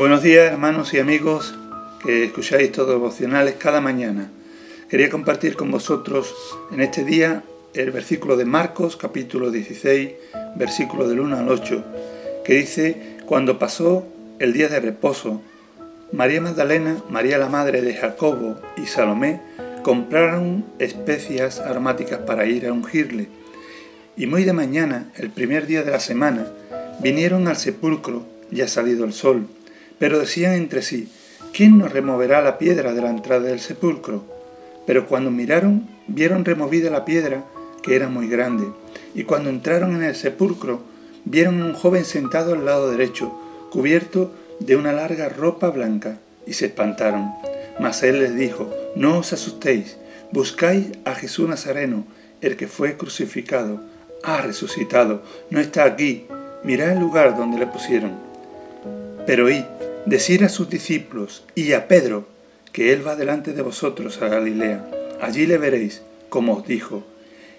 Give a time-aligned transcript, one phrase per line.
[0.00, 1.54] Buenos días hermanos y amigos
[2.02, 4.30] que escucháis estos devocionales cada mañana.
[4.88, 6.34] Quería compartir con vosotros
[6.72, 7.42] en este día
[7.74, 10.12] el versículo de Marcos capítulo 16,
[10.56, 11.84] versículo del 1 al 8,
[12.46, 14.06] que dice, cuando pasó
[14.38, 15.42] el día de reposo,
[16.12, 19.42] María Magdalena, María la madre de Jacobo y Salomé
[19.82, 23.28] compraron especias aromáticas para ir a ungirle.
[24.16, 26.46] Y muy de mañana, el primer día de la semana,
[27.02, 29.46] vinieron al sepulcro, ya salido el sol,
[30.00, 31.12] pero decían entre sí,
[31.52, 34.24] ¿quién nos removerá la piedra de la entrada del sepulcro?
[34.86, 37.44] Pero cuando miraron, vieron removida la piedra,
[37.82, 38.64] que era muy grande,
[39.14, 40.80] y cuando entraron en el sepulcro,
[41.26, 43.30] vieron a un joven sentado al lado derecho,
[43.70, 47.30] cubierto de una larga ropa blanca, y se espantaron.
[47.78, 49.98] Mas él les dijo, no os asustéis,
[50.32, 52.06] buscáis a Jesús Nazareno,
[52.40, 53.82] el que fue crucificado,
[54.22, 56.26] ha resucitado, no está aquí,
[56.64, 58.12] mirad el lugar donde le pusieron.
[59.26, 59.64] Pero id,
[60.06, 62.26] decir a sus discípulos y a Pedro,
[62.72, 64.84] que él va delante de vosotros a Galilea,
[65.20, 67.04] allí le veréis, como os dijo.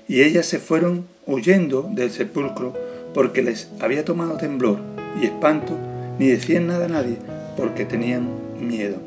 [0.08, 2.74] Y ellas se fueron huyendo del sepulcro,
[3.14, 4.80] porque les había tomado temblor
[5.22, 5.78] y espanto,
[6.18, 7.18] ni decían nada a nadie,
[7.58, 8.98] porque tenían miedo.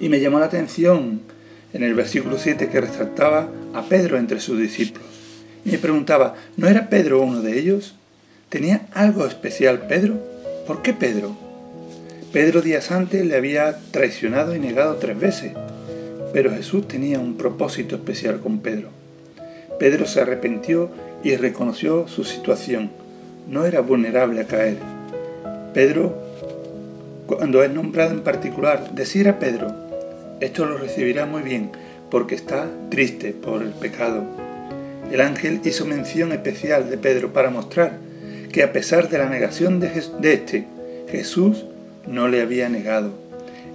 [0.00, 1.22] Y me llamó la atención
[1.72, 5.08] en el versículo 7 que resaltaba a Pedro entre sus discípulos.
[5.64, 7.94] Y me preguntaba, ¿no era Pedro uno de ellos?
[8.48, 10.20] ¿Tenía algo especial Pedro?
[10.66, 11.43] ¿Por qué Pedro?
[12.34, 15.52] Pedro días antes le había traicionado y negado tres veces,
[16.32, 18.88] pero Jesús tenía un propósito especial con Pedro.
[19.78, 20.90] Pedro se arrepintió
[21.22, 22.90] y reconoció su situación.
[23.48, 24.78] No era vulnerable a caer.
[25.74, 26.12] Pedro,
[27.28, 29.72] cuando es nombrado en particular, decir a Pedro,
[30.40, 31.70] esto lo recibirá muy bien,
[32.10, 34.24] porque está triste por el pecado.
[35.12, 37.98] El ángel hizo mención especial de Pedro para mostrar
[38.50, 39.92] que a pesar de la negación de,
[40.32, 40.66] este,
[41.08, 41.66] Jesús
[42.06, 43.12] no le había negado.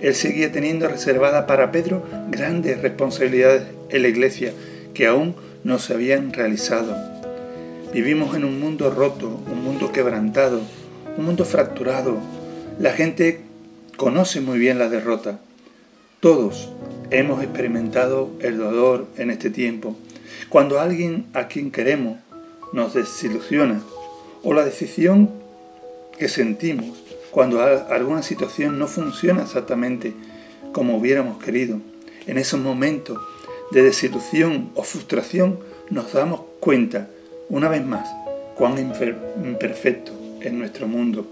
[0.02, 4.53] Él seguía teniendo reservada para Pedro grandes responsabilidades en la iglesia
[4.94, 6.95] que aún no se habían realizado.
[7.94, 10.62] Vivimos en un mundo roto, un mundo quebrantado,
[11.17, 12.17] un mundo fracturado.
[12.79, 13.41] La gente
[13.97, 15.40] conoce muy bien la derrota.
[16.19, 16.72] Todos
[17.11, 19.97] hemos experimentado el dolor en este tiempo.
[20.50, 22.19] Cuando alguien a quien queremos
[22.72, 23.81] nos desilusiona
[24.44, 25.31] o la decisión
[26.17, 27.09] que sentimos
[27.39, 30.11] cuando alguna situación no funciona exactamente
[30.73, 31.79] como hubiéramos querido.
[32.27, 33.17] En esos momentos
[33.72, 35.57] de desilusión o frustración
[35.89, 37.07] nos damos cuenta,
[37.47, 38.09] una vez más,
[38.55, 40.11] cuán imperfecto
[40.41, 41.28] es nuestro mundo.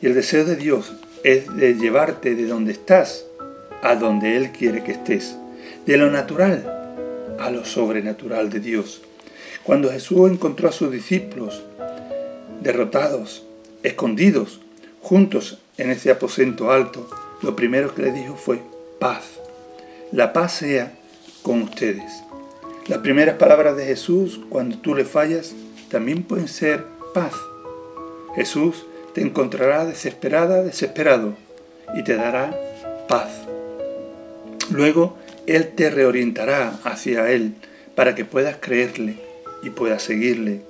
[0.00, 0.92] Y el deseo de Dios
[1.24, 3.26] es de llevarte de donde estás
[3.82, 5.36] a donde Él quiere que estés,
[5.84, 6.94] de lo natural
[7.40, 9.02] a lo sobrenatural de Dios.
[9.64, 11.64] Cuando Jesús encontró a sus discípulos
[12.60, 13.44] derrotados,
[13.82, 14.60] escondidos,
[15.02, 17.08] juntos en ese aposento alto,
[17.42, 18.60] lo primero que le dijo fue
[18.98, 19.24] paz.
[20.12, 20.92] La paz sea
[21.42, 22.22] con ustedes.
[22.86, 25.54] Las primeras palabras de Jesús cuando tú le fallas
[25.90, 27.34] también pueden ser paz.
[28.34, 31.34] Jesús te encontrará desesperada, desesperado
[31.94, 32.58] y te dará
[33.08, 33.30] paz.
[34.70, 35.16] Luego
[35.46, 37.54] Él te reorientará hacia Él
[37.94, 39.16] para que puedas creerle
[39.62, 40.62] y puedas seguirle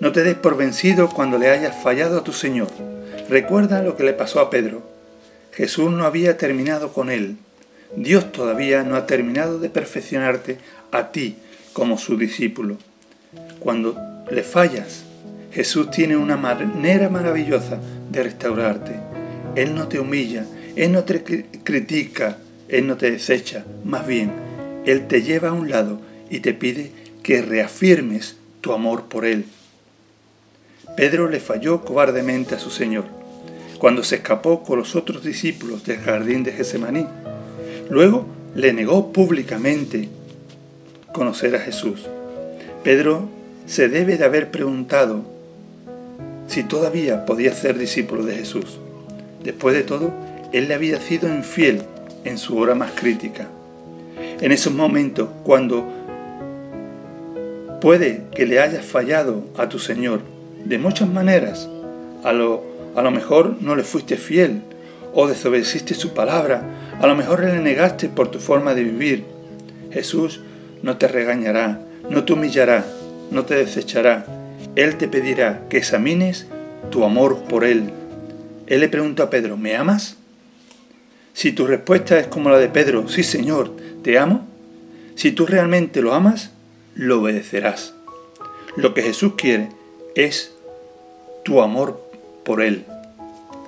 [0.00, 2.68] no te des por vencido cuando le hayas fallado a tu Señor.
[3.28, 4.82] Recuerda lo que le pasó a Pedro.
[5.52, 7.36] Jesús no había terminado con él.
[7.96, 10.58] Dios todavía no ha terminado de perfeccionarte
[10.90, 11.36] a ti
[11.72, 12.76] como su discípulo.
[13.60, 13.96] Cuando
[14.30, 15.04] le fallas,
[15.52, 17.78] Jesús tiene una manera maravillosa
[18.10, 18.92] de restaurarte.
[19.54, 20.44] Él no te humilla,
[20.76, 21.22] Él no te
[21.62, 23.64] critica, Él no te desecha.
[23.84, 24.32] Más bien,
[24.84, 26.90] Él te lleva a un lado y te pide
[27.22, 29.46] que reafirmes tu amor por Él.
[30.96, 33.04] Pedro le falló cobardemente a su Señor
[33.78, 37.06] cuando se escapó con los otros discípulos del jardín de Getsemaní.
[37.90, 40.08] Luego le negó públicamente
[41.12, 42.06] conocer a Jesús.
[42.82, 43.28] Pedro
[43.66, 45.24] se debe de haber preguntado
[46.46, 48.78] si todavía podía ser discípulo de Jesús.
[49.42, 50.12] Después de todo,
[50.52, 51.82] él le había sido infiel
[52.24, 53.48] en su hora más crítica.
[54.40, 55.86] En esos momentos, cuando
[57.80, 60.33] puede que le hayas fallado a tu Señor,
[60.64, 61.68] de muchas maneras.
[62.22, 62.62] A lo,
[62.94, 64.62] a lo mejor no le fuiste fiel
[65.12, 66.62] o desobedeciste su palabra.
[67.00, 69.24] A lo mejor le negaste por tu forma de vivir.
[69.92, 70.40] Jesús
[70.82, 71.80] no te regañará,
[72.10, 72.84] no te humillará,
[73.30, 74.26] no te desechará.
[74.76, 76.46] Él te pedirá que examines
[76.90, 77.90] tu amor por Él.
[78.66, 80.16] Él le pregunta a Pedro, ¿me amas?
[81.32, 83.72] Si tu respuesta es como la de Pedro, sí Señor,
[84.02, 84.46] te amo,
[85.16, 86.50] si tú realmente lo amas,
[86.94, 87.94] lo obedecerás.
[88.76, 89.68] Lo que Jesús quiere
[90.14, 90.53] es
[91.44, 92.00] tu amor
[92.44, 92.84] por Él.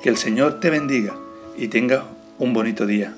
[0.03, 1.15] Que el Señor te bendiga
[1.57, 2.03] y tengas
[2.39, 3.15] un bonito día.